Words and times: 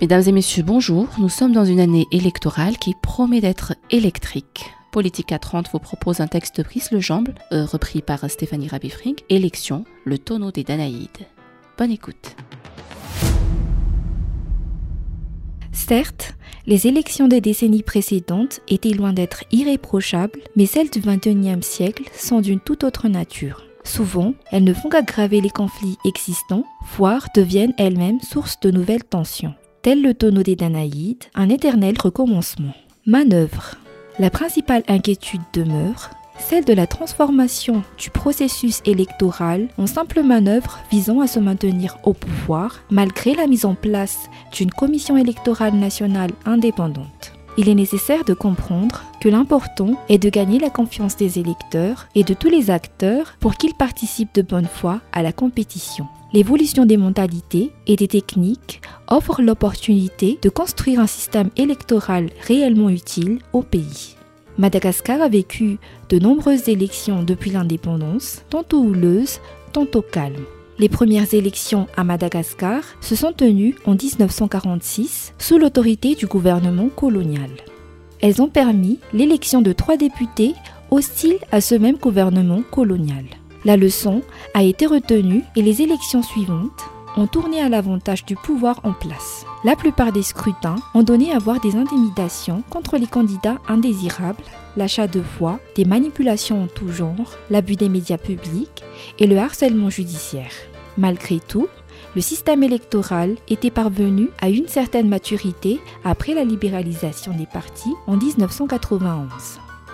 Mesdames 0.00 0.22
et 0.28 0.32
messieurs, 0.32 0.62
bonjour. 0.62 1.08
Nous 1.18 1.28
sommes 1.28 1.52
dans 1.52 1.66
une 1.66 1.78
année 1.78 2.06
électorale 2.10 2.78
qui 2.78 2.94
promet 3.02 3.42
d'être 3.42 3.74
électrique. 3.90 4.72
Politique 4.92 5.30
à 5.30 5.38
30 5.38 5.68
vous 5.70 5.78
propose 5.78 6.20
un 6.20 6.26
texte 6.26 6.56
de 6.56 6.62
Brice 6.62 6.90
Lejambe, 6.90 7.28
euh, 7.52 7.66
repris 7.66 8.00
par 8.00 8.30
Stéphanie 8.30 8.68
Rabifrig, 8.68 9.16
Élection, 9.28 9.84
le 10.06 10.16
tonneau 10.16 10.52
des 10.52 10.64
Danaïdes. 10.64 11.26
Bonne 11.76 11.90
écoute. 11.90 12.34
Certes, 15.70 16.34
les 16.66 16.86
élections 16.86 17.28
des 17.28 17.42
décennies 17.42 17.82
précédentes 17.82 18.60
étaient 18.68 18.94
loin 18.94 19.12
d'être 19.12 19.44
irréprochables, 19.52 20.40
mais 20.56 20.64
celles 20.64 20.88
du 20.88 21.00
XXIe 21.00 21.62
siècle 21.62 22.04
sont 22.14 22.40
d'une 22.40 22.60
toute 22.60 22.84
autre 22.84 23.08
nature. 23.08 23.66
Souvent, 23.84 24.32
elles 24.50 24.64
ne 24.64 24.72
font 24.72 24.88
qu'aggraver 24.88 25.42
les 25.42 25.50
conflits 25.50 25.98
existants, 26.06 26.64
voire 26.96 27.28
deviennent 27.34 27.74
elles-mêmes 27.76 28.20
source 28.20 28.58
de 28.60 28.70
nouvelles 28.70 29.04
tensions. 29.04 29.54
Tel 29.82 30.02
le 30.02 30.12
tonneau 30.12 30.42
des 30.42 30.56
Danaïdes, 30.56 31.24
un 31.34 31.48
éternel 31.48 31.94
recommencement. 31.98 32.74
Manœuvre. 33.06 33.76
La 34.18 34.28
principale 34.28 34.82
inquiétude 34.88 35.40
demeure 35.54 36.10
celle 36.38 36.66
de 36.66 36.74
la 36.74 36.86
transformation 36.86 37.82
du 37.96 38.10
processus 38.10 38.82
électoral 38.84 39.68
en 39.78 39.86
simple 39.86 40.22
manœuvre 40.22 40.80
visant 40.90 41.20
à 41.20 41.26
se 41.26 41.38
maintenir 41.38 41.96
au 42.04 42.12
pouvoir 42.12 42.82
malgré 42.90 43.34
la 43.34 43.46
mise 43.46 43.64
en 43.64 43.74
place 43.74 44.28
d'une 44.52 44.70
commission 44.70 45.16
électorale 45.16 45.74
nationale 45.74 46.32
indépendante. 46.44 47.32
Il 47.56 47.70
est 47.70 47.74
nécessaire 47.74 48.24
de 48.24 48.34
comprendre 48.34 49.02
que 49.18 49.30
l'important 49.30 49.94
est 50.10 50.18
de 50.18 50.28
gagner 50.28 50.58
la 50.58 50.70
confiance 50.70 51.16
des 51.16 51.38
électeurs 51.38 52.06
et 52.14 52.22
de 52.22 52.34
tous 52.34 52.48
les 52.48 52.70
acteurs 52.70 53.34
pour 53.40 53.54
qu'ils 53.54 53.74
participent 53.74 54.34
de 54.34 54.42
bonne 54.42 54.68
foi 54.68 55.00
à 55.12 55.22
la 55.22 55.32
compétition. 55.32 56.06
L'évolution 56.32 56.86
des 56.86 56.96
mentalités 56.96 57.72
et 57.88 57.96
des 57.96 58.06
techniques 58.06 58.80
offre 59.08 59.42
l'opportunité 59.42 60.38
de 60.40 60.48
construire 60.48 61.00
un 61.00 61.08
système 61.08 61.50
électoral 61.56 62.30
réellement 62.46 62.88
utile 62.88 63.40
au 63.52 63.62
pays. 63.62 64.14
Madagascar 64.56 65.20
a 65.22 65.28
vécu 65.28 65.78
de 66.08 66.18
nombreuses 66.20 66.68
élections 66.68 67.24
depuis 67.24 67.50
l'indépendance, 67.50 68.42
tantôt 68.48 68.80
houleuses, 68.80 69.40
tantôt 69.72 70.02
calmes. 70.02 70.44
Les 70.78 70.88
premières 70.88 71.34
élections 71.34 71.88
à 71.96 72.04
Madagascar 72.04 72.82
se 73.00 73.16
sont 73.16 73.32
tenues 73.32 73.74
en 73.84 73.94
1946 73.94 75.34
sous 75.38 75.58
l'autorité 75.58 76.14
du 76.14 76.26
gouvernement 76.26 76.88
colonial. 76.88 77.50
Elles 78.20 78.40
ont 78.40 78.48
permis 78.48 78.98
l'élection 79.12 79.62
de 79.62 79.72
trois 79.72 79.96
députés 79.96 80.54
hostiles 80.90 81.38
à 81.50 81.60
ce 81.60 81.74
même 81.74 81.96
gouvernement 81.96 82.62
colonial. 82.70 83.24
La 83.64 83.76
leçon 83.76 84.22
a 84.54 84.62
été 84.62 84.86
retenue 84.86 85.44
et 85.54 85.60
les 85.60 85.82
élections 85.82 86.22
suivantes 86.22 86.82
ont 87.16 87.26
tourné 87.26 87.60
à 87.60 87.68
l'avantage 87.68 88.24
du 88.24 88.34
pouvoir 88.34 88.80
en 88.84 88.92
place. 88.92 89.44
La 89.64 89.76
plupart 89.76 90.12
des 90.12 90.22
scrutins 90.22 90.76
ont 90.94 91.02
donné 91.02 91.32
à 91.32 91.38
voir 91.38 91.60
des 91.60 91.76
intimidations 91.76 92.62
contre 92.70 92.96
les 92.96 93.06
candidats 93.06 93.58
indésirables, 93.68 94.42
l'achat 94.78 95.06
de 95.06 95.20
voix, 95.38 95.60
des 95.76 95.84
manipulations 95.84 96.62
en 96.62 96.66
tout 96.68 96.90
genre, 96.90 97.36
l'abus 97.50 97.76
des 97.76 97.90
médias 97.90 98.16
publics 98.16 98.82
et 99.18 99.26
le 99.26 99.36
harcèlement 99.36 99.90
judiciaire. 99.90 100.52
Malgré 100.96 101.38
tout, 101.38 101.68
le 102.14 102.22
système 102.22 102.62
électoral 102.62 103.36
était 103.48 103.70
parvenu 103.70 104.30
à 104.40 104.48
une 104.48 104.68
certaine 104.68 105.08
maturité 105.08 105.80
après 106.02 106.32
la 106.32 106.44
libéralisation 106.44 107.32
des 107.32 107.46
partis 107.46 107.94
en 108.06 108.16
1991. 108.16 109.28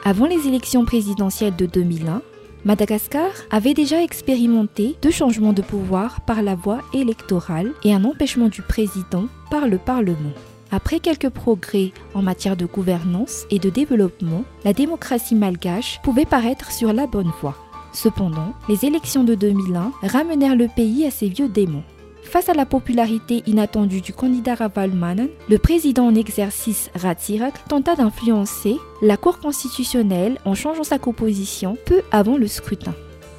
Avant 0.05 0.27
les 0.27 0.47
élections 0.47 0.85
présidentielles 0.85 1.57
de 1.57 1.67
2001, 1.67 2.23
Madagascar 2.67 3.31
avait 3.53 3.75
déjà 3.75 4.03
expérimenté 4.03 4.97
deux 5.01 5.13
changements 5.13 5.53
de 5.53 5.63
pouvoir 5.63 6.23
par 6.23 6.43
la 6.43 6.57
voie 6.57 6.81
électorale 6.93 7.71
et 7.85 7.95
un 7.95 8.03
empêchement 8.03 8.49
du 8.49 8.61
président 8.61 9.27
par 9.53 9.69
le 9.69 9.79
Parlement. 9.79 10.33
Après 10.73 10.99
quelques 10.99 11.29
progrès 11.29 11.93
en 12.13 12.23
matière 12.23 12.57
de 12.57 12.67
gouvernance 12.67 13.47
et 13.53 13.61
de 13.61 13.71
développement, 13.71 14.43
la 14.65 14.73
démocratie 14.73 15.37
malgache 15.37 16.01
pouvait 16.03 16.25
paraître 16.25 16.73
sur 16.73 16.93
la 16.93 17.07
bonne 17.07 17.31
voie. 17.41 17.57
Cependant, 17.93 18.53
les 18.69 18.85
élections 18.85 19.23
de 19.23 19.37
2001 19.37 19.93
ramenèrent 20.03 20.57
le 20.57 20.67
pays 20.67 21.07
à 21.07 21.13
ses 21.13 21.29
vieux 21.29 21.49
démons. 21.49 21.85
Face 22.27 22.49
à 22.49 22.55
la 22.55 22.67
popularité 22.67 23.45
inattendue 23.47 24.01
du 24.01 24.13
candidat 24.13 24.57
Ravalmanan, 24.57 25.29
le 25.49 25.59
président 25.59 26.07
en 26.07 26.15
exercice 26.15 26.91
Ratsirak 26.97 27.69
tenta 27.69 27.95
d'influencer 27.95 28.77
la 29.01 29.17
Cour 29.17 29.39
constitutionnelle 29.39 30.39
en 30.45 30.55
changeant 30.55 30.83
sa 30.83 30.99
composition 30.99 31.79
peu 31.87 32.03
avant 32.11 32.37
le 32.37 32.49
scrutin. 32.49 32.95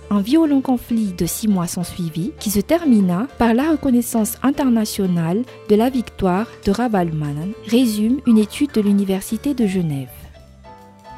Un 0.09 0.21
violent 0.21 0.61
conflit 0.61 1.11
de 1.11 1.25
six 1.25 1.49
mois 1.49 1.67
s'ensuivit 1.67 2.31
qui 2.39 2.49
se 2.49 2.61
termina 2.61 3.27
par 3.37 3.53
la 3.53 3.71
reconnaissance 3.71 4.37
internationale 4.41 5.43
de 5.67 5.75
la 5.75 5.89
victoire 5.89 6.47
de 6.65 6.71
Ravalmanan, 6.71 7.51
résume 7.67 8.21
une 8.25 8.37
étude 8.37 8.71
de 8.71 8.81
l'Université 8.81 9.53
de 9.53 9.67
Genève. 9.67 10.07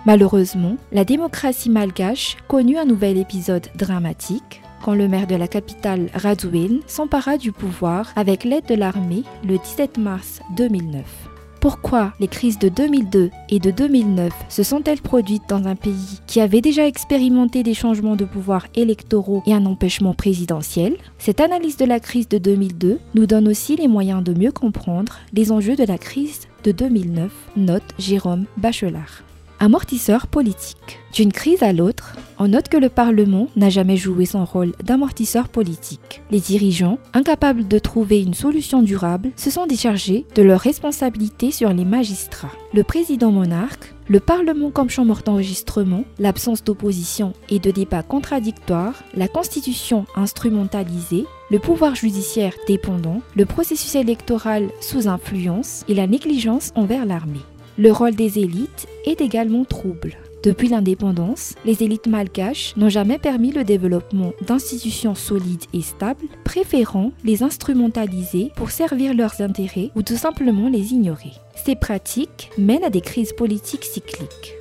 Malheureusement, 0.08 0.78
la 0.92 1.06
démocratie 1.06 1.70
malgache 1.70 2.36
connut 2.48 2.80
un 2.80 2.86
nouvel 2.86 3.18
épisode 3.18 3.68
dramatique 3.76 4.64
quand 4.84 4.96
le 4.96 5.08
maire 5.08 5.28
de 5.28 5.36
la 5.36 5.48
capitale 5.48 6.10
Radouin 6.14 6.80
s'empara 6.88 7.38
du 7.38 7.52
pouvoir 7.52 8.12
avec 8.16 8.44
l'aide 8.44 8.68
de 8.68 8.76
l'armée 8.76 9.24
le 9.44 9.58
17 9.58 9.98
mars 9.98 10.42
2009. 10.56 11.30
Pourquoi 11.60 12.14
les 12.22 12.30
crises 12.30 12.58
de 12.58 12.70
2002 12.70 13.32
et 13.50 13.60
de 13.60 13.70
2009 13.70 14.32
se 14.48 14.64
sont-elles 14.64 15.02
produites 15.02 15.50
dans 15.50 15.68
un 15.68 15.76
pays 15.76 16.22
qui 16.26 16.40
avait 16.40 16.62
déjà 16.62 16.88
expérimenté 16.88 17.64
des 17.64 17.74
changements 17.74 18.16
de 18.16 18.24
pouvoir 18.24 18.68
électoraux 18.76 19.44
et 19.46 19.54
un 19.54 19.66
empêchement 19.66 20.14
présidentiel? 20.14 20.96
Cette 21.18 21.42
analyse 21.42 21.76
de 21.76 21.86
la 21.86 22.00
crise 22.00 22.30
de 22.30 22.38
2002 22.38 23.00
nous 23.14 23.26
donne 23.26 23.50
aussi 23.50 23.76
les 23.76 23.90
moyens 23.90 24.24
de 24.24 24.34
mieux 24.34 24.54
comprendre 24.54 25.20
les 25.34 25.52
enjeux 25.52 25.76
de 25.76 25.84
la 25.84 25.98
crise 25.98 26.48
de 26.64 26.72
2009, 26.72 27.30
note 27.58 27.84
Jérôme 27.98 28.46
Bachelard 28.56 29.24
amortisseur 29.60 30.28
politique. 30.28 31.00
D'une 31.14 31.34
crise 31.34 31.64
à 31.64 31.74
l'autre, 31.74 32.16
on 32.38 32.50
note 32.50 32.70
que 32.70 32.78
le 32.78 32.88
Parlement 32.90 33.48
n'a 33.56 33.70
jamais 33.70 33.98
joué 33.98 34.26
son 34.26 34.46
rôle 34.46 34.74
d'amortisseur 34.84 35.50
politique. 35.50 36.22
Les 36.32 36.40
dirigeants, 36.40 37.00
incapables 37.14 37.68
de 37.68 37.80
trouver 37.80 38.22
une 38.22 38.34
solution 38.34 38.82
durable, 38.82 39.32
se 39.36 39.50
sont 39.50 39.66
déchargés 39.66 40.26
de 40.36 40.42
leurs 40.42 40.62
responsabilités 40.62 41.52
sur 41.52 41.74
les 41.74 41.84
magistrats. 41.84 42.52
Le 42.74 42.84
président 42.84 43.32
monarque, 43.32 43.94
le 44.08 44.20
Parlement 44.20 44.72
comme 44.72 44.90
chambre 44.90 45.22
d'enregistrement, 45.24 46.04
l'absence 46.20 46.64
d'opposition 46.64 47.34
et 47.50 47.60
de 47.60 47.72
débats 47.72 48.04
contradictoires, 48.04 49.04
la 49.16 49.28
constitution 49.28 50.06
instrumentalisée, 50.16 51.26
le 51.52 51.60
pouvoir 51.60 51.96
judiciaire 51.96 52.54
dépendant, 52.68 53.22
le 53.36 53.46
processus 53.46 53.96
électoral 53.96 54.70
sous 54.80 55.08
influence 55.08 55.84
et 55.88 55.96
la 55.96 56.08
négligence 56.08 56.72
envers 56.76 57.06
l'armée. 57.06 57.42
Le 57.80 57.94
rôle 57.94 58.14
des 58.14 58.40
élites 58.40 58.88
est 59.06 59.22
également 59.22 59.64
trouble. 59.64 60.18
Depuis 60.44 60.68
l'indépendance, 60.68 61.56
les 61.64 61.82
élites 61.82 62.08
malgaches 62.08 62.76
n'ont 62.76 62.90
jamais 62.90 63.18
permis 63.18 63.54
le 63.54 63.64
développement 63.64 64.34
d'institutions 64.46 65.16
solides 65.16 65.64
et 65.74 65.82
stables, 65.82 66.26
préférant 66.44 67.14
les 67.24 67.42
instrumentaliser 67.42 68.52
pour 68.58 68.72
servir 68.72 69.14
leurs 69.14 69.40
intérêts 69.40 69.92
ou 69.96 70.02
tout 70.02 70.18
simplement 70.18 70.68
les 70.68 70.92
ignorer. 70.92 71.32
Ces 71.56 71.76
pratiques 71.76 72.52
mènent 72.58 72.84
à 72.84 72.90
des 72.90 73.00
crises 73.00 73.32
politiques 73.32 73.86
cycliques. 73.86 74.56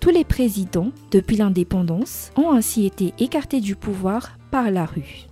Tous 0.00 0.08
les 0.08 0.24
présidents, 0.24 0.90
depuis 1.10 1.36
l'indépendance, 1.36 2.30
ont 2.34 2.50
ainsi 2.50 2.86
été 2.86 3.12
écartés 3.18 3.60
du 3.60 3.76
pouvoir 3.76 4.38
par 4.50 4.70
la 4.70 4.86
rue. 4.86 5.26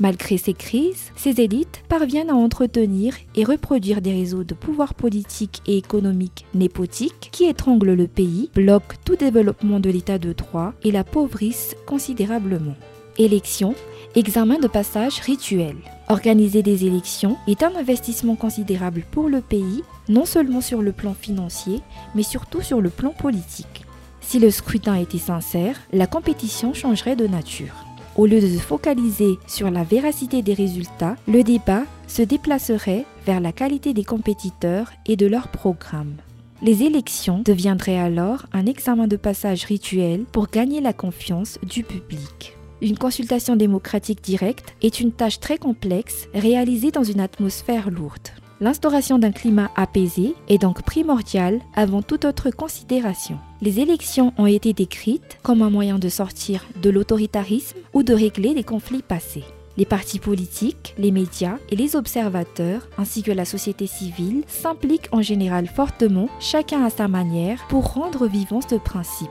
Malgré 0.00 0.36
ces 0.36 0.54
crises, 0.54 1.12
ces 1.16 1.40
élites 1.40 1.82
parviennent 1.88 2.30
à 2.30 2.34
entretenir 2.34 3.14
et 3.36 3.44
reproduire 3.44 4.00
des 4.00 4.12
réseaux 4.12 4.44
de 4.44 4.54
pouvoir 4.54 4.94
politique 4.94 5.62
et 5.66 5.76
économique 5.76 6.46
népotiques 6.54 7.28
qui 7.30 7.44
étranglent 7.44 7.94
le 7.94 8.08
pays, 8.08 8.50
bloquent 8.54 8.96
tout 9.04 9.16
développement 9.16 9.80
de 9.80 9.90
l'état 9.90 10.18
de 10.18 10.32
droit 10.32 10.72
et 10.82 10.90
l'appauvrissent 10.90 11.76
considérablement. 11.86 12.74
Élections, 13.18 13.74
examen 14.14 14.58
de 14.58 14.66
passage 14.66 15.20
rituel. 15.20 15.76
Organiser 16.08 16.62
des 16.62 16.86
élections 16.86 17.36
est 17.46 17.62
un 17.62 17.74
investissement 17.76 18.36
considérable 18.36 19.04
pour 19.10 19.28
le 19.28 19.40
pays, 19.40 19.84
non 20.08 20.24
seulement 20.24 20.60
sur 20.60 20.82
le 20.82 20.92
plan 20.92 21.14
financier, 21.14 21.80
mais 22.14 22.22
surtout 22.22 22.62
sur 22.62 22.80
le 22.80 22.90
plan 22.90 23.10
politique. 23.10 23.84
Si 24.20 24.38
le 24.38 24.50
scrutin 24.50 24.94
était 24.94 25.18
sincère, 25.18 25.76
la 25.92 26.06
compétition 26.06 26.74
changerait 26.74 27.16
de 27.16 27.26
nature. 27.26 27.74
Au 28.16 28.26
lieu 28.26 28.40
de 28.40 28.46
se 28.46 28.58
focaliser 28.58 29.38
sur 29.46 29.70
la 29.70 29.84
véracité 29.84 30.42
des 30.42 30.52
résultats, 30.52 31.16
le 31.26 31.42
débat 31.42 31.84
se 32.06 32.20
déplacerait 32.20 33.06
vers 33.24 33.40
la 33.40 33.52
qualité 33.52 33.94
des 33.94 34.04
compétiteurs 34.04 34.92
et 35.06 35.16
de 35.16 35.26
leur 35.26 35.48
programme. 35.48 36.16
Les 36.60 36.82
élections 36.82 37.42
deviendraient 37.44 37.98
alors 37.98 38.44
un 38.52 38.66
examen 38.66 39.06
de 39.06 39.16
passage 39.16 39.64
rituel 39.64 40.24
pour 40.30 40.48
gagner 40.48 40.80
la 40.80 40.92
confiance 40.92 41.58
du 41.62 41.84
public. 41.84 42.56
Une 42.82 42.98
consultation 42.98 43.56
démocratique 43.56 44.22
directe 44.22 44.74
est 44.82 45.00
une 45.00 45.12
tâche 45.12 45.40
très 45.40 45.56
complexe 45.56 46.28
réalisée 46.34 46.90
dans 46.90 47.04
une 47.04 47.20
atmosphère 47.20 47.90
lourde. 47.90 48.28
L'instauration 48.62 49.18
d'un 49.18 49.32
climat 49.32 49.72
apaisé 49.74 50.36
est 50.46 50.58
donc 50.58 50.82
primordiale 50.82 51.58
avant 51.74 52.00
toute 52.00 52.24
autre 52.24 52.50
considération. 52.50 53.40
Les 53.60 53.80
élections 53.80 54.32
ont 54.38 54.46
été 54.46 54.72
décrites 54.72 55.36
comme 55.42 55.62
un 55.62 55.68
moyen 55.68 55.98
de 55.98 56.08
sortir 56.08 56.64
de 56.80 56.88
l'autoritarisme 56.88 57.78
ou 57.92 58.04
de 58.04 58.14
régler 58.14 58.54
des 58.54 58.62
conflits 58.62 59.02
passés. 59.02 59.42
Les 59.76 59.84
partis 59.84 60.20
politiques, 60.20 60.94
les 60.96 61.10
médias 61.10 61.56
et 61.70 61.76
les 61.76 61.96
observateurs, 61.96 62.86
ainsi 62.98 63.24
que 63.24 63.32
la 63.32 63.44
société 63.44 63.88
civile, 63.88 64.44
s'impliquent 64.46 65.08
en 65.10 65.22
général 65.22 65.66
fortement, 65.66 66.28
chacun 66.38 66.84
à 66.84 66.90
sa 66.90 67.08
manière, 67.08 67.66
pour 67.68 67.94
rendre 67.94 68.28
vivant 68.28 68.60
ce 68.60 68.76
principe. 68.76 69.28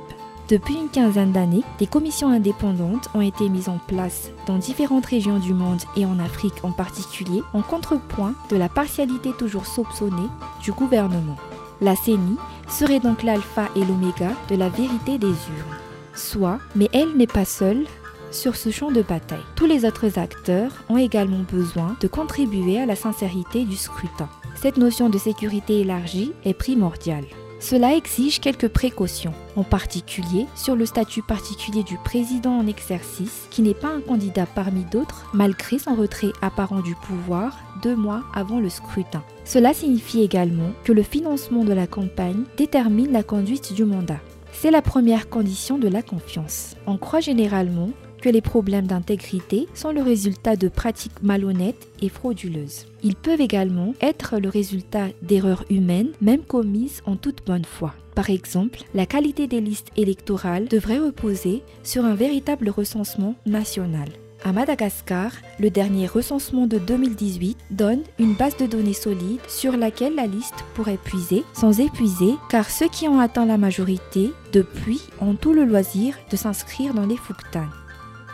Depuis 0.51 0.75
une 0.75 0.89
quinzaine 0.89 1.31
d'années, 1.31 1.63
des 1.79 1.87
commissions 1.87 2.27
indépendantes 2.27 3.07
ont 3.13 3.21
été 3.21 3.47
mises 3.47 3.69
en 3.69 3.77
place 3.87 4.31
dans 4.47 4.57
différentes 4.57 5.05
régions 5.05 5.39
du 5.39 5.53
monde 5.53 5.79
et 5.95 6.05
en 6.05 6.19
Afrique 6.19 6.65
en 6.65 6.73
particulier, 6.73 7.41
en 7.53 7.61
contrepoint 7.61 8.35
de 8.49 8.57
la 8.57 8.67
partialité 8.67 9.31
toujours 9.31 9.65
soupçonnée 9.65 10.27
du 10.61 10.73
gouvernement. 10.73 11.37
La 11.79 11.95
CENI 11.95 12.35
serait 12.67 12.99
donc 12.99 13.23
l'alpha 13.23 13.69
et 13.77 13.85
l'oméga 13.85 14.31
de 14.49 14.57
la 14.57 14.67
vérité 14.67 15.17
des 15.17 15.27
urnes. 15.27 15.77
Soit, 16.15 16.59
mais 16.75 16.89
elle 16.91 17.15
n'est 17.15 17.27
pas 17.27 17.45
seule 17.45 17.85
sur 18.29 18.57
ce 18.57 18.71
champ 18.71 18.91
de 18.91 19.03
bataille. 19.03 19.39
Tous 19.55 19.67
les 19.67 19.85
autres 19.85 20.19
acteurs 20.19 20.73
ont 20.89 20.97
également 20.97 21.45
besoin 21.49 21.95
de 22.01 22.09
contribuer 22.09 22.77
à 22.77 22.85
la 22.85 22.97
sincérité 22.97 23.63
du 23.63 23.77
scrutin. 23.77 24.27
Cette 24.55 24.75
notion 24.75 25.07
de 25.07 25.17
sécurité 25.17 25.79
élargie 25.79 26.33
est 26.43 26.53
primordiale. 26.53 27.23
Cela 27.61 27.95
exige 27.95 28.39
quelques 28.39 28.69
précautions, 28.69 29.35
en 29.55 29.63
particulier 29.63 30.47
sur 30.55 30.75
le 30.75 30.87
statut 30.87 31.21
particulier 31.21 31.83
du 31.83 31.95
président 32.03 32.57
en 32.57 32.65
exercice, 32.65 33.47
qui 33.51 33.61
n'est 33.61 33.75
pas 33.75 33.89
un 33.89 34.01
candidat 34.01 34.47
parmi 34.47 34.83
d'autres, 34.83 35.29
malgré 35.33 35.77
son 35.77 35.93
retrait 35.93 36.33
apparent 36.41 36.81
du 36.81 36.95
pouvoir 36.95 37.55
deux 37.83 37.95
mois 37.95 38.23
avant 38.33 38.59
le 38.59 38.69
scrutin. 38.69 39.23
Cela 39.45 39.75
signifie 39.75 40.21
également 40.21 40.71
que 40.83 40.91
le 40.91 41.03
financement 41.03 41.63
de 41.63 41.73
la 41.73 41.85
campagne 41.85 42.45
détermine 42.57 43.11
la 43.11 43.21
conduite 43.21 43.73
du 43.73 43.85
mandat. 43.85 44.19
C'est 44.53 44.71
la 44.71 44.81
première 44.81 45.29
condition 45.29 45.77
de 45.77 45.87
la 45.87 46.01
confiance. 46.01 46.75
On 46.87 46.97
croit 46.97 47.19
généralement 47.19 47.91
que 48.21 48.29
les 48.29 48.41
problèmes 48.41 48.87
d'intégrité 48.87 49.67
sont 49.73 49.91
le 49.91 50.01
résultat 50.01 50.55
de 50.55 50.67
pratiques 50.67 51.21
malhonnêtes 51.21 51.87
et 52.01 52.09
frauduleuses. 52.09 52.85
Ils 53.03 53.15
peuvent 53.15 53.41
également 53.41 53.93
être 53.99 54.37
le 54.37 54.49
résultat 54.49 55.07
d'erreurs 55.21 55.65
humaines, 55.69 56.11
même 56.21 56.43
commises 56.43 57.01
en 57.05 57.15
toute 57.15 57.45
bonne 57.45 57.65
foi. 57.65 57.93
Par 58.15 58.29
exemple, 58.29 58.79
la 58.93 59.05
qualité 59.05 59.47
des 59.47 59.61
listes 59.61 59.91
électorales 59.97 60.67
devrait 60.67 60.99
reposer 60.99 61.63
sur 61.83 62.05
un 62.05 62.15
véritable 62.15 62.69
recensement 62.69 63.35
national. 63.45 64.09
À 64.43 64.53
Madagascar, 64.53 65.31
le 65.59 65.69
dernier 65.69 66.07
recensement 66.07 66.65
de 66.65 66.79
2018 66.79 67.57
donne 67.69 68.01
une 68.17 68.33
base 68.33 68.57
de 68.57 68.65
données 68.65 68.93
solide 68.93 69.39
sur 69.47 69.77
laquelle 69.77 70.15
la 70.15 70.25
liste 70.25 70.65
pourrait 70.73 70.97
puiser 70.97 71.43
sans 71.53 71.79
épuiser 71.79 72.33
car 72.49 72.69
ceux 72.69 72.87
qui 72.89 73.07
ont 73.07 73.19
atteint 73.19 73.45
la 73.45 73.59
majorité 73.59 74.31
depuis 74.51 74.99
ont 75.21 75.35
tout 75.35 75.53
le 75.53 75.63
loisir 75.63 76.15
de 76.31 76.37
s'inscrire 76.37 76.95
dans 76.95 77.05
les 77.05 77.17
Fuktan. 77.17 77.67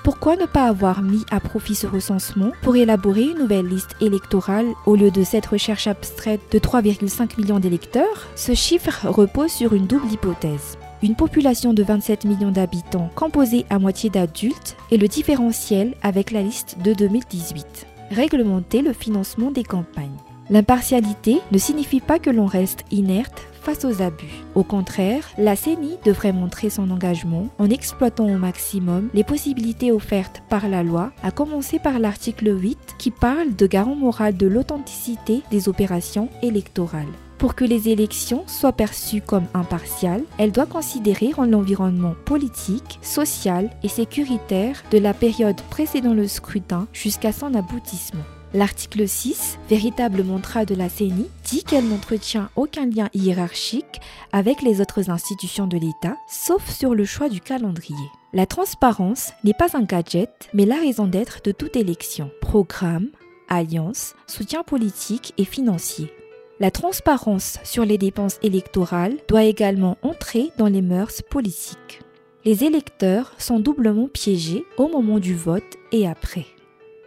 Pourquoi 0.07 0.37
ne 0.37 0.45
pas 0.45 0.69
avoir 0.69 1.01
mis 1.01 1.25
à 1.31 1.41
profit 1.41 1.75
ce 1.75 1.85
recensement 1.85 2.53
pour 2.61 2.77
élaborer 2.77 3.23
une 3.23 3.39
nouvelle 3.39 3.67
liste 3.67 3.97
électorale 3.99 4.67
au 4.85 4.95
lieu 4.95 5.11
de 5.11 5.21
cette 5.21 5.47
recherche 5.47 5.85
abstraite 5.85 6.39
de 6.49 6.59
3,5 6.59 7.37
millions 7.37 7.59
d'électeurs? 7.59 8.25
Ce 8.37 8.53
chiffre 8.53 9.05
repose 9.05 9.51
sur 9.51 9.73
une 9.73 9.85
double 9.85 10.09
hypothèse. 10.09 10.77
Une 11.03 11.17
population 11.17 11.73
de 11.73 11.83
27 11.83 12.23
millions 12.23 12.51
d'habitants 12.51 13.09
composée 13.15 13.65
à 13.69 13.79
moitié 13.79 14.09
d'adultes 14.09 14.77
et 14.91 14.97
le 14.97 15.09
différentiel 15.09 15.93
avec 16.03 16.31
la 16.31 16.41
liste 16.41 16.77
de 16.81 16.93
2018. 16.93 17.85
Réglementer 18.11 18.81
le 18.81 18.93
financement 18.93 19.51
des 19.51 19.65
campagnes. 19.65 20.15
L'impartialité 20.49 21.41
ne 21.51 21.57
signifie 21.57 21.99
pas 21.99 22.19
que 22.19 22.29
l'on 22.29 22.45
reste 22.45 22.85
inerte 22.91 23.45
face 23.67 23.83
aux 23.83 24.01
abus. 24.01 24.45
Au 24.55 24.63
contraire, 24.63 25.27
la 25.37 25.57
CENI 25.57 25.97
devrait 26.05 26.31
montrer 26.31 26.69
son 26.69 26.89
engagement 26.89 27.49
en 27.59 27.69
exploitant 27.69 28.25
au 28.25 28.37
maximum 28.37 29.09
les 29.13 29.25
possibilités 29.25 29.91
offertes 29.91 30.41
par 30.47 30.69
la 30.69 30.83
loi, 30.83 31.11
à 31.21 31.31
commencer 31.31 31.77
par 31.77 31.99
l'article 31.99 32.57
8 32.57 32.95
qui 32.97 33.11
parle 33.11 33.57
de 33.57 33.67
garant 33.67 33.95
moral 33.95 34.37
de 34.37 34.47
l'authenticité 34.47 35.41
des 35.51 35.67
opérations 35.67 36.29
électorales. 36.41 37.11
Pour 37.39 37.55
que 37.55 37.65
les 37.65 37.89
élections 37.89 38.45
soient 38.47 38.71
perçues 38.71 39.21
comme 39.21 39.47
impartiales, 39.53 40.23
elle 40.37 40.53
doit 40.53 40.65
considérer 40.65 41.33
l'environnement 41.37 42.15
politique, 42.23 42.99
social 43.01 43.69
et 43.83 43.89
sécuritaire 43.89 44.81
de 44.91 44.97
la 44.97 45.13
période 45.13 45.61
précédant 45.69 46.13
le 46.13 46.29
scrutin 46.29 46.87
jusqu'à 46.93 47.33
son 47.33 47.53
aboutissement. 47.53 48.23
L'article 48.53 49.07
6, 49.07 49.59
véritable 49.69 50.23
mantra 50.23 50.63
de 50.63 50.73
la 50.73 50.87
CENI, 50.87 51.29
dit 51.43 51.63
qu'elle 51.63 51.87
n'entretient 51.87 52.49
aucun 52.55 52.85
lien 52.85 53.09
hiérarchique 53.13 53.99
avec 54.31 54.61
les 54.61 54.79
autres 54.79 55.09
institutions 55.09 55.67
de 55.67 55.77
l'État, 55.77 56.15
sauf 56.29 56.69
sur 56.69 56.95
le 56.95 57.03
choix 57.03 57.27
du 57.27 57.41
calendrier. 57.41 57.95
La 58.33 58.45
transparence 58.45 59.33
n'est 59.43 59.53
pas 59.53 59.77
un 59.77 59.83
gadget, 59.83 60.49
mais 60.53 60.65
la 60.65 60.75
raison 60.75 61.07
d'être 61.07 61.41
de 61.43 61.51
toute 61.51 61.75
élection. 61.75 62.31
Programme, 62.41 63.09
alliance, 63.49 64.15
soutien 64.27 64.63
politique 64.63 65.33
et 65.37 65.45
financier. 65.45 66.13
La 66.59 66.71
transparence 66.71 67.59
sur 67.63 67.85
les 67.85 67.97
dépenses 67.97 68.39
électorales 68.43 69.17
doit 69.27 69.43
également 69.43 69.97
entrer 70.01 70.51
dans 70.57 70.67
les 70.67 70.81
mœurs 70.81 71.21
politiques. 71.21 72.01
Les 72.45 72.63
électeurs 72.63 73.33
sont 73.37 73.59
doublement 73.59 74.07
piégés 74.07 74.63
au 74.77 74.87
moment 74.87 75.19
du 75.19 75.35
vote 75.35 75.75
et 75.91 76.07
après. 76.07 76.45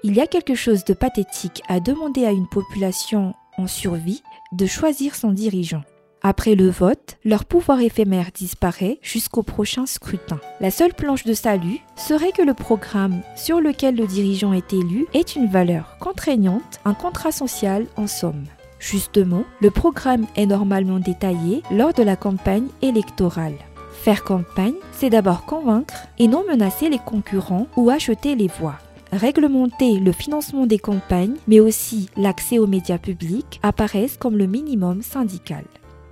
Il 0.02 0.16
y 0.16 0.20
a 0.20 0.26
quelque 0.26 0.54
chose 0.54 0.84
de 0.84 0.94
pathétique 0.94 1.62
à 1.68 1.78
demander 1.78 2.24
à 2.24 2.30
une 2.30 2.48
population 2.48 3.34
en 3.58 3.66
survie 3.66 4.22
de 4.50 4.64
choisir 4.64 5.14
son 5.14 5.30
dirigeant. 5.30 5.82
Après 6.22 6.54
le 6.54 6.70
vote, 6.70 7.18
leur 7.22 7.44
pouvoir 7.44 7.80
éphémère 7.80 8.30
disparaît 8.34 8.98
jusqu'au 9.02 9.42
prochain 9.42 9.84
scrutin. 9.84 10.40
La 10.60 10.70
seule 10.70 10.94
planche 10.94 11.24
de 11.24 11.34
salut 11.34 11.80
serait 11.96 12.32
que 12.32 12.40
le 12.40 12.54
programme 12.54 13.20
sur 13.36 13.60
lequel 13.60 13.94
le 13.96 14.06
dirigeant 14.06 14.54
est 14.54 14.72
élu 14.72 15.06
ait 15.12 15.20
une 15.20 15.48
valeur 15.48 15.98
contraignante, 15.98 16.80
un 16.86 16.94
contrat 16.94 17.32
social 17.32 17.84
en 17.96 18.06
somme. 18.06 18.44
Justement, 18.78 19.44
le 19.60 19.70
programme 19.70 20.26
est 20.34 20.46
normalement 20.46 20.98
détaillé 20.98 21.62
lors 21.70 21.92
de 21.92 22.02
la 22.02 22.16
campagne 22.16 22.68
électorale. 22.80 23.56
Faire 23.92 24.24
campagne, 24.24 24.76
c'est 24.92 25.10
d'abord 25.10 25.44
convaincre 25.44 25.94
et 26.18 26.26
non 26.26 26.42
menacer 26.48 26.88
les 26.88 26.98
concurrents 26.98 27.66
ou 27.76 27.90
acheter 27.90 28.34
les 28.34 28.48
voix 28.48 28.78
réglementer 29.12 29.98
le 29.98 30.12
financement 30.12 30.66
des 30.66 30.78
campagnes, 30.78 31.36
mais 31.48 31.60
aussi 31.60 32.08
l'accès 32.16 32.58
aux 32.58 32.66
médias 32.66 32.98
publics 32.98 33.60
apparaissent 33.62 34.16
comme 34.16 34.36
le 34.36 34.46
minimum 34.46 35.02
syndical. 35.02 35.64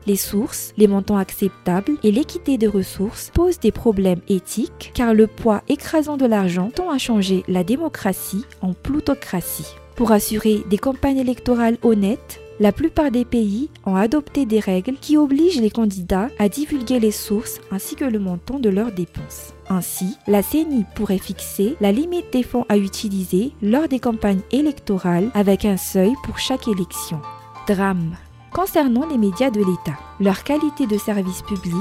Les 0.06 0.16
sources, 0.16 0.72
les 0.78 0.86
montants 0.86 1.18
acceptables 1.18 1.98
et 2.02 2.10
l'équité 2.10 2.56
des 2.56 2.66
ressources 2.66 3.30
posent 3.34 3.60
des 3.60 3.72
problèmes 3.72 4.22
éthiques 4.28 4.90
car 4.94 5.12
le 5.12 5.26
poids 5.26 5.62
écrasant 5.68 6.16
de 6.16 6.24
l'argent 6.24 6.70
tend 6.74 6.90
à 6.90 6.96
changer 6.96 7.44
la 7.46 7.62
démocratie 7.62 8.44
en 8.62 8.72
plutocratie. 8.72 9.74
Pour 9.96 10.12
assurer 10.12 10.62
des 10.70 10.78
campagnes 10.78 11.18
électorales 11.18 11.76
honnêtes, 11.82 12.40
la 12.60 12.72
plupart 12.72 13.10
des 13.10 13.24
pays 13.24 13.70
ont 13.86 13.96
adopté 13.96 14.46
des 14.46 14.60
règles 14.60 14.96
qui 15.00 15.16
obligent 15.16 15.60
les 15.60 15.70
candidats 15.70 16.28
à 16.38 16.48
divulguer 16.48 16.98
les 16.98 17.12
sources 17.12 17.60
ainsi 17.70 17.94
que 17.94 18.04
le 18.04 18.18
montant 18.18 18.58
de 18.58 18.68
leurs 18.68 18.92
dépenses. 18.92 19.54
Ainsi, 19.68 20.16
la 20.26 20.42
CENI 20.42 20.84
pourrait 20.94 21.18
fixer 21.18 21.76
la 21.80 21.92
limite 21.92 22.32
des 22.32 22.42
fonds 22.42 22.66
à 22.68 22.76
utiliser 22.76 23.52
lors 23.62 23.86
des 23.86 24.00
campagnes 24.00 24.42
électorales 24.50 25.30
avec 25.34 25.64
un 25.64 25.76
seuil 25.76 26.14
pour 26.24 26.38
chaque 26.38 26.68
élection. 26.68 27.20
Drame. 27.66 28.16
Concernant 28.52 29.06
les 29.06 29.18
médias 29.18 29.50
de 29.50 29.60
l'État, 29.60 29.98
leur 30.20 30.42
qualité 30.42 30.86
de 30.86 30.96
service 30.96 31.42
public, 31.42 31.74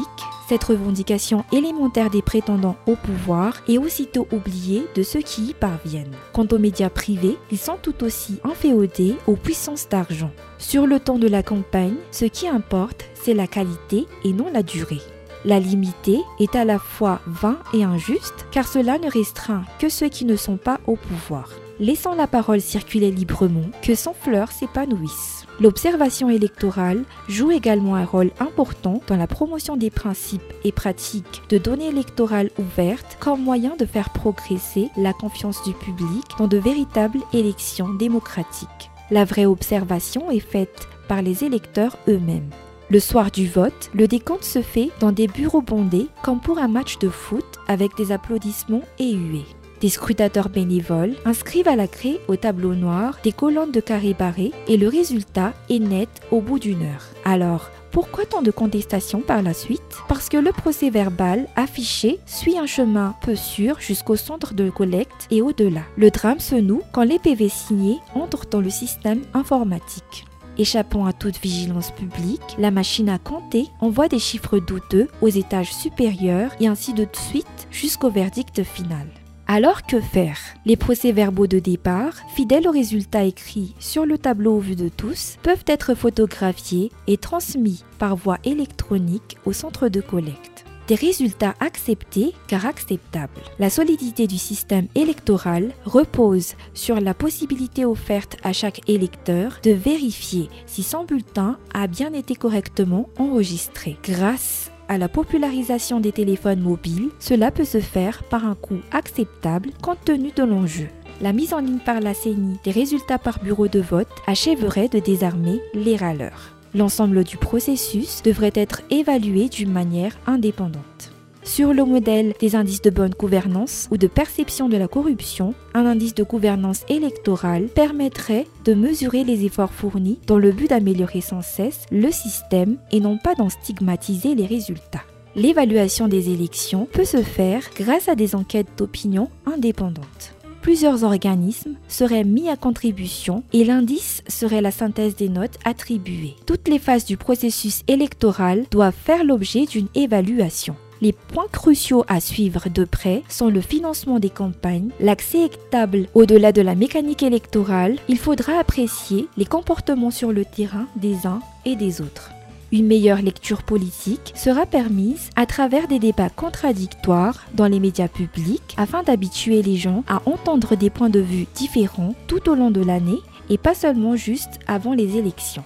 cette 0.48 0.64
revendication 0.64 1.44
élémentaire 1.52 2.10
des 2.10 2.22
prétendants 2.22 2.78
au 2.88 2.96
pouvoir 2.96 3.62
est 3.68 3.78
aussitôt 3.78 4.28
oubliée 4.32 4.86
de 4.96 5.04
ceux 5.04 5.22
qui 5.22 5.48
y 5.48 5.54
parviennent. 5.54 6.16
Quant 6.34 6.48
aux 6.52 6.58
médias 6.58 6.90
privés, 6.90 7.38
ils 7.52 7.58
sont 7.58 7.78
tout 7.82 8.04
aussi 8.04 8.40
inféodés 8.44 9.16
aux 9.28 9.36
puissances 9.36 9.90
d'argent. 9.90 10.32
Sur 10.58 10.88
le 10.88 11.00
temps 11.00 11.20
de 11.20 11.28
la 11.28 11.44
campagne, 11.44 11.96
ce 12.12 12.26
qui 12.26 12.48
importe, 12.48 13.06
c'est 13.14 13.34
la 13.34 13.48
qualité 13.48 14.06
et 14.24 14.32
non 14.32 14.50
la 14.54 14.64
durée. 14.64 15.02
La 15.44 15.60
limiter 15.60 16.20
est 16.40 16.56
à 16.56 16.66
la 16.66 16.80
fois 16.80 17.20
vain 17.28 17.58
et 17.74 17.84
injuste 17.84 18.46
car 18.52 18.68
cela 18.68 18.98
ne 18.98 19.12
restreint 19.12 19.64
que 19.80 19.90
ceux 19.90 20.10
qui 20.10 20.26
ne 20.26 20.36
sont 20.36 20.58
pas 20.58 20.80
au 20.88 20.96
pouvoir. 20.96 21.50
Laissant 21.80 22.16
la 22.16 22.26
parole 22.26 22.60
circuler 22.60 23.12
librement, 23.12 23.70
que 23.84 23.94
sans 23.94 24.14
fleurs 24.14 24.52
s'épanouissent. 24.52 25.46
L'observation 25.60 26.28
électorale 26.28 27.04
joue 27.30 27.52
également 27.52 27.96
un 27.96 28.06
rôle 28.06 28.32
important 28.40 29.02
dans 29.08 29.16
la 29.16 29.28
promotion 29.28 29.78
des 29.78 29.92
principes 29.92 30.54
et 30.64 30.72
pratiques 30.72 31.44
de 31.50 31.60
données 31.60 31.90
électorales 31.90 32.50
ouvertes 32.58 33.18
comme 33.20 33.44
moyen 33.44 33.76
de 33.76 33.86
faire 33.86 34.10
progresser 34.10 34.90
la 34.98 35.14
confiance 35.14 35.64
du 35.64 35.74
public 35.74 36.26
dans 36.40 36.48
de 36.48 36.58
véritables 36.58 37.20
élections 37.32 37.94
démocratiques. 37.94 38.90
La 39.12 39.24
vraie 39.24 39.46
observation 39.46 40.32
est 40.32 40.40
faite 40.40 40.88
par 41.08 41.22
les 41.22 41.44
électeurs 41.44 41.98
eux-mêmes. 42.08 42.50
Le 42.90 43.00
soir 43.00 43.30
du 43.30 43.48
vote, 43.48 43.92
le 43.94 44.08
décompte 44.08 44.46
se 44.46 44.62
fait 44.62 44.90
dans 45.00 45.12
des 45.12 45.28
bureaux 45.28 45.62
bondés 45.62 46.08
comme 46.24 46.40
pour 46.40 46.58
un 46.58 46.70
match 46.70 46.98
de 47.00 47.10
foot 47.10 47.46
avec 47.68 47.96
des 47.98 48.12
applaudissements 48.12 48.84
et 48.98 49.14
huées. 49.14 49.46
Des 49.82 49.90
scrutateurs 49.90 50.50
bénévoles 50.50 51.16
inscrivent 51.26 51.68
à 51.68 51.76
la 51.76 51.88
craie 51.88 52.20
au 52.28 52.36
tableau 52.36 52.74
noir 52.74 53.20
des 53.24 53.32
colonnes 53.32 53.72
de 53.72 53.80
carrés 53.80 54.16
barrés 54.18 54.52
et 54.68 54.76
le 54.76 54.88
résultat 54.88 55.54
est 55.70 55.80
net 55.80 56.10
au 56.32 56.42
bout 56.42 56.58
d'une 56.58 56.82
heure. 56.82 57.06
Alors, 57.26 57.70
Pourquoi 57.92 58.26
tant 58.26 58.42
de 58.44 58.52
contestations 58.52 59.22
par 59.22 59.42
la 59.42 59.54
suite? 59.54 59.82
Parce 60.08 60.30
que 60.30 60.38
le 60.38 60.52
procès 60.52 60.90
verbal 60.92 61.48
affiché 61.56 62.20
suit 62.28 62.58
un 62.58 62.68
chemin 62.68 63.16
peu 63.24 63.36
sûr 63.36 63.80
jusqu'au 63.80 64.16
centre 64.16 64.54
de 64.54 64.70
collecte 64.70 65.28
et 65.32 65.42
au-delà. 65.42 65.82
Le 65.96 66.12
drame 66.12 66.40
se 66.40 66.56
noue 66.56 66.82
quand 66.92 67.04
les 67.04 67.18
PV 67.18 67.50
signés 67.50 67.98
entrent 68.14 68.46
dans 68.52 68.62
le 68.62 68.70
système 68.70 69.22
informatique. 69.34 70.26
Échappant 70.60 71.06
à 71.06 71.14
toute 71.14 71.40
vigilance 71.40 71.92
publique, 71.92 72.56
la 72.60 72.72
machine 72.72 73.10
à 73.10 73.18
compter 73.18 73.66
envoie 73.80 74.08
des 74.08 74.20
chiffres 74.20 74.60
douteux 74.60 75.08
aux 75.22 75.28
étages 75.28 75.74
supérieurs 75.74 76.52
et 76.60 76.68
ainsi 76.68 76.94
de 76.94 77.08
suite 77.14 77.68
jusqu'au 77.72 78.10
verdict 78.10 78.64
final. 78.64 79.08
Alors 79.50 79.84
que 79.84 80.02
faire? 80.02 80.38
Les 80.66 80.76
procès-verbaux 80.76 81.48
de 81.48 81.60
départ, 81.60 82.16
fidèles 82.36 82.68
aux 82.68 82.72
résultats 82.72 83.24
écrits 83.24 83.76
sur 83.80 84.06
le 84.06 84.18
tableau 84.18 84.58
au 84.58 84.60
vu 84.60 84.76
de 84.76 84.90
tous, 84.90 85.38
peuvent 85.42 85.64
être 85.68 85.96
photographiés 85.96 86.92
et 87.08 87.16
transmis 87.16 87.86
par 87.98 88.18
voie 88.18 88.40
électronique 88.44 89.38
au 89.46 89.54
centre 89.54 89.88
de 89.88 90.02
collecte. 90.02 90.66
Des 90.90 90.96
résultats 90.96 91.54
acceptés 91.62 92.34
car 92.48 92.66
acceptables. 92.66 93.42
La 93.58 93.70
solidité 93.70 94.28
du 94.28 94.38
système 94.38 94.88
électoral 94.96 95.72
repose 95.86 96.56
sur 96.74 97.00
la 97.00 97.14
possibilité 97.14 97.86
offerte 97.86 98.36
à 98.44 98.52
chaque 98.52 98.90
électeur 98.90 99.60
de 99.64 99.72
vérifier 99.72 100.50
si 100.66 100.84
son 100.84 101.06
bulletin 101.06 101.58
a 101.74 101.88
bien 101.88 102.12
été 102.12 102.36
correctement 102.36 103.08
enregistré. 103.18 103.98
Grâce 104.04 104.72
à 104.90 104.98
la 104.98 105.10
popularisation 105.10 106.00
des 106.00 106.12
téléphones 106.12 106.62
mobiles, 106.62 107.10
cela 107.20 107.52
peut 107.52 107.66
se 107.66 107.80
faire 107.80 108.24
par 108.24 108.46
un 108.46 108.56
coût 108.56 108.80
acceptable 108.92 109.70
compte 109.82 110.04
tenu 110.06 110.32
de 110.36 110.44
l'enjeu. 110.44 110.88
La 111.22 111.34
mise 111.34 111.54
en 111.54 111.60
ligne 111.60 111.80
par 111.80 112.00
la 112.00 112.14
CENI 112.14 112.58
des 112.64 112.72
résultats 112.72 113.18
par 113.18 113.40
bureau 113.40 113.68
de 113.68 113.80
vote 113.80 114.08
achèverait 114.28 114.88
de 114.88 115.00
désarmer 115.00 115.60
les 115.74 115.96
râleurs. 115.96 116.54
L'ensemble 116.76 117.24
du 117.24 117.38
processus 117.38 118.22
devrait 118.24 118.52
être 118.54 118.82
évalué 118.92 119.50
d'une 119.50 119.72
manière 119.72 120.16
indépendante. 120.28 121.12
Sur 121.48 121.74
le 121.74 121.86
modèle 121.86 122.34
des 122.42 122.58
indices 122.58 122.82
de 122.82 122.90
bonne 122.90 123.14
gouvernance 123.18 123.88
ou 123.90 123.96
de 123.96 124.08
perception 124.08 124.68
de 124.68 124.76
la 124.76 124.90
corruption, 124.90 125.54
un 125.74 125.86
indice 125.86 126.14
de 126.14 126.24
gouvernance 126.24 126.84
électorale 126.90 127.68
permettrait 127.68 128.46
de 128.66 128.74
mesurer 128.74 129.24
les 129.24 129.46
efforts 129.46 129.72
fournis 129.72 130.20
dans 130.28 130.38
le 130.38 130.52
but 130.52 130.70
d'améliorer 130.70 131.22
sans 131.22 131.42
cesse 131.42 131.86
le 131.90 132.12
système 132.12 132.76
et 132.92 133.00
non 133.00 133.18
pas 133.18 133.34
d'en 133.34 133.50
stigmatiser 133.50 134.36
les 134.36 134.46
résultats. 134.46 135.06
L'évaluation 135.36 136.10
des 136.10 136.32
élections 136.32 136.86
peut 136.92 137.06
se 137.06 137.24
faire 137.24 137.64
grâce 137.78 138.10
à 138.10 138.16
des 138.16 138.36
enquêtes 138.36 138.78
d'opinion 138.78 139.30
indépendantes 139.46 140.34
plusieurs 140.68 141.06
organismes 141.06 141.76
seraient 141.88 142.26
mis 142.26 142.50
à 142.50 142.58
contribution 142.58 143.42
et 143.54 143.64
l'indice 143.64 144.22
serait 144.28 144.60
la 144.60 144.72
synthèse 144.72 145.16
des 145.16 145.30
notes 145.30 145.58
attribuées. 145.64 146.36
Toutes 146.46 146.68
les 146.68 146.78
phases 146.78 147.06
du 147.06 147.16
processus 147.16 147.84
électoral 147.88 148.66
doivent 148.70 148.94
faire 148.94 149.24
l'objet 149.24 149.66
d'une 149.66 149.88
évaluation. 149.96 150.76
Les 151.00 151.12
points 151.12 151.48
cruciaux 151.52 152.04
à 152.08 152.20
suivre 152.20 152.70
de 152.70 152.84
près 152.84 153.22
sont 153.30 153.50
le 153.50 153.62
financement 153.62 154.18
des 154.20 154.32
campagnes, 154.32 154.90
l'accès 155.00 155.46
équitable 155.46 156.08
au-delà 156.16 156.52
de 156.52 156.62
la 156.62 156.74
mécanique 156.74 157.22
électorale. 157.22 157.98
Il 158.08 158.18
faudra 158.18 158.58
apprécier 158.60 159.28
les 159.38 159.46
comportements 159.46 160.10
sur 160.10 160.32
le 160.32 160.44
terrain 160.44 160.88
des 160.96 161.28
uns 161.28 161.40
et 161.66 161.76
des 161.76 162.02
autres. 162.02 162.32
Une 162.72 162.88
meilleure 162.88 163.22
lecture 163.22 163.62
politique 163.64 164.34
sera 164.36 164.66
permise 164.66 165.30
à 165.36 165.46
travers 165.46 165.88
des 165.88 166.00
débats 166.00 166.32
contradictoires 166.32 167.46
dans 167.54 167.68
les 167.68 167.80
médias 167.80 168.10
publics 168.10 168.74
afin 168.76 169.04
d'habituer 169.04 169.62
les 169.62 169.78
gens 169.78 170.04
à 170.08 170.22
entendre 170.26 170.76
des 170.76 170.90
points 170.90 171.10
de 171.10 171.20
vue 171.20 171.46
différents 171.56 172.16
tout 172.26 172.50
au 172.50 172.56
long 172.56 172.72
de 172.72 172.84
l'année 172.84 173.20
et 173.50 173.58
pas 173.58 173.76
seulement 173.76 174.16
juste 174.16 174.60
avant 174.68 174.94
les 174.94 175.16
élections. 175.18 175.64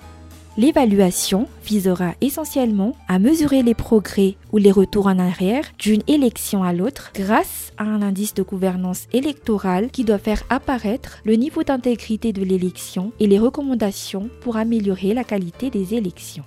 L'évaluation 0.58 1.48
visera 1.63 2.13
essentiellement 2.20 2.93
à 3.08 3.20
mesurer 3.20 3.63
les 3.63 3.74
progrès 3.74 4.36
ou 4.51 4.58
les 4.58 4.72
retours 4.72 5.08
en 5.08 5.17
arrière 5.17 5.63
d'une 5.79 6.03
élection 6.08 6.62
à 6.62 6.74
l'autre 6.74 7.12
grâce 7.15 7.72
à 7.77 7.86
un 7.86 8.01
indice 8.01 8.34
de 8.34 8.43
gouvernance 8.43 9.08
électorale 9.13 9.89
qui 9.91 10.03
doit 10.03 10.17
faire 10.17 10.43
apparaître 10.50 11.20
le 11.24 11.36
niveau 11.36 11.63
d'intégrité 11.63 12.34
de 12.34 12.43
l'élection 12.43 13.13
et 13.22 13.27
les 13.27 13.39
recommandations 13.39 14.29
pour 14.41 14.58
améliorer 14.58 15.13
la 15.13 15.24
qualité 15.24 15.70
des 15.70 15.93
élections. 15.93 16.43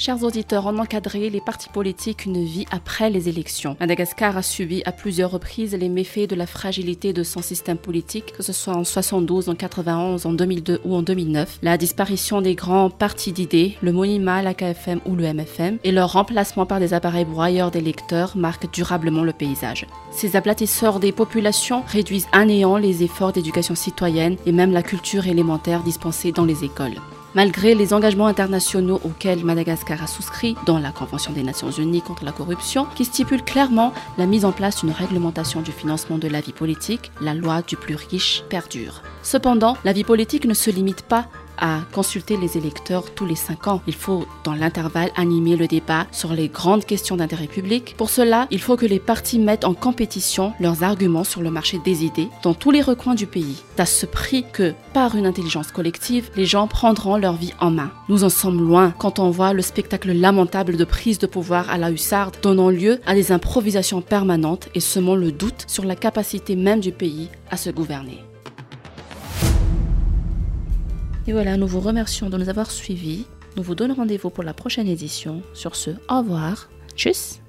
Chers 0.00 0.22
auditeurs, 0.22 0.64
on 0.66 0.78
encadré 0.78 1.28
les 1.28 1.40
partis 1.40 1.70
politiques 1.70 2.24
une 2.24 2.44
vie 2.44 2.66
après 2.70 3.10
les 3.10 3.28
élections. 3.28 3.76
Madagascar 3.80 4.36
a 4.36 4.42
subi 4.42 4.80
à 4.84 4.92
plusieurs 4.92 5.32
reprises 5.32 5.74
les 5.74 5.88
méfaits 5.88 6.30
de 6.30 6.36
la 6.36 6.46
fragilité 6.46 7.12
de 7.12 7.24
son 7.24 7.42
système 7.42 7.78
politique, 7.78 8.32
que 8.32 8.44
ce 8.44 8.52
soit 8.52 8.76
en 8.76 8.84
72, 8.84 9.48
en 9.48 9.56
91, 9.56 10.24
en 10.24 10.32
2002 10.34 10.82
ou 10.84 10.94
en 10.94 11.02
2009. 11.02 11.58
La 11.62 11.76
disparition 11.76 12.40
des 12.40 12.54
grands 12.54 12.90
partis 12.90 13.32
d'idées, 13.32 13.76
le 13.82 13.90
MONIMA, 13.90 14.40
la 14.42 14.54
KFM 14.54 15.00
ou 15.04 15.16
le 15.16 15.34
MFM, 15.34 15.78
et 15.82 15.90
leur 15.90 16.12
remplacement 16.12 16.64
par 16.64 16.78
des 16.78 16.94
appareils 16.94 17.24
broyeurs 17.24 17.72
d'électeurs 17.72 18.36
marquent 18.36 18.72
durablement 18.72 19.24
le 19.24 19.32
paysage. 19.32 19.88
Ces 20.12 20.36
aplatisseurs 20.36 21.00
des 21.00 21.10
populations 21.10 21.82
réduisent 21.88 22.28
à 22.30 22.44
néant 22.44 22.76
les 22.76 23.02
efforts 23.02 23.32
d'éducation 23.32 23.74
citoyenne 23.74 24.36
et 24.46 24.52
même 24.52 24.70
la 24.70 24.84
culture 24.84 25.26
élémentaire 25.26 25.82
dispensée 25.82 26.30
dans 26.30 26.44
les 26.44 26.62
écoles. 26.62 26.94
Malgré 27.34 27.74
les 27.74 27.92
engagements 27.92 28.26
internationaux 28.26 29.00
auxquels 29.04 29.44
Madagascar 29.44 30.02
a 30.02 30.06
souscrit, 30.06 30.56
dans 30.64 30.78
la 30.78 30.90
Convention 30.90 31.32
des 31.32 31.42
Nations 31.42 31.70
Unies 31.70 32.00
contre 32.00 32.24
la 32.24 32.32
corruption, 32.32 32.86
qui 32.94 33.04
stipule 33.04 33.44
clairement 33.44 33.92
la 34.16 34.26
mise 34.26 34.46
en 34.46 34.52
place 34.52 34.80
d'une 34.80 34.92
réglementation 34.92 35.60
du 35.60 35.70
financement 35.70 36.16
de 36.16 36.26
la 36.26 36.40
vie 36.40 36.52
politique, 36.52 37.12
la 37.20 37.34
loi 37.34 37.60
du 37.60 37.76
plus 37.76 37.96
riche 37.96 38.44
perdure. 38.48 39.02
Cependant, 39.22 39.76
la 39.84 39.92
vie 39.92 40.04
politique 40.04 40.46
ne 40.46 40.54
se 40.54 40.70
limite 40.70 41.02
pas 41.02 41.26
à 41.60 41.80
consulter 41.92 42.36
les 42.36 42.56
électeurs 42.56 43.14
tous 43.14 43.26
les 43.26 43.34
cinq 43.34 43.66
ans. 43.66 43.82
Il 43.86 43.94
faut, 43.94 44.26
dans 44.44 44.54
l'intervalle, 44.54 45.10
animer 45.16 45.56
le 45.56 45.66
débat 45.66 46.06
sur 46.12 46.32
les 46.32 46.48
grandes 46.48 46.84
questions 46.84 47.16
d'intérêt 47.16 47.46
public. 47.46 47.94
Pour 47.96 48.10
cela, 48.10 48.46
il 48.50 48.60
faut 48.60 48.76
que 48.76 48.86
les 48.86 49.00
partis 49.00 49.38
mettent 49.38 49.64
en 49.64 49.74
compétition 49.74 50.52
leurs 50.60 50.82
arguments 50.82 51.24
sur 51.24 51.42
le 51.42 51.50
marché 51.50 51.78
des 51.84 52.04
idées 52.04 52.28
dans 52.42 52.54
tous 52.54 52.70
les 52.70 52.82
recoins 52.82 53.14
du 53.14 53.26
pays. 53.26 53.62
C'est 53.76 53.82
à 53.82 53.86
ce 53.86 54.06
prix 54.06 54.44
que, 54.52 54.74
par 54.92 55.14
une 55.16 55.26
intelligence 55.26 55.70
collective, 55.70 56.30
les 56.36 56.46
gens 56.46 56.66
prendront 56.66 57.16
leur 57.16 57.34
vie 57.34 57.54
en 57.60 57.70
main. 57.70 57.90
Nous 58.08 58.24
en 58.24 58.28
sommes 58.28 58.60
loin 58.60 58.92
quand 58.98 59.18
on 59.18 59.30
voit 59.30 59.52
le 59.52 59.62
spectacle 59.62 60.12
lamentable 60.12 60.76
de 60.76 60.84
prise 60.84 61.18
de 61.18 61.26
pouvoir 61.26 61.70
à 61.70 61.78
la 61.78 61.90
hussarde 61.90 62.36
donnant 62.42 62.70
lieu 62.70 63.00
à 63.06 63.14
des 63.14 63.32
improvisations 63.32 64.00
permanentes 64.00 64.68
et 64.74 64.80
semant 64.80 65.14
le 65.14 65.32
doute 65.32 65.64
sur 65.66 65.84
la 65.84 65.96
capacité 65.96 66.56
même 66.56 66.80
du 66.80 66.92
pays 66.92 67.28
à 67.50 67.56
se 67.56 67.70
gouverner. 67.70 68.27
Et 71.28 71.32
voilà, 71.32 71.58
nous 71.58 71.66
vous 71.66 71.80
remercions 71.80 72.30
de 72.30 72.38
nous 72.38 72.48
avoir 72.48 72.70
suivis. 72.70 73.26
Nous 73.58 73.62
vous 73.62 73.74
donnons 73.74 73.92
rendez-vous 73.92 74.30
pour 74.30 74.44
la 74.44 74.54
prochaine 74.54 74.88
édition. 74.88 75.42
Sur 75.52 75.76
ce, 75.76 75.90
au 76.08 76.20
revoir. 76.20 76.70
Tchuss 76.96 77.42